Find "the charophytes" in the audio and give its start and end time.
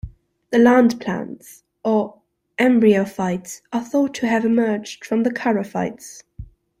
5.21-6.23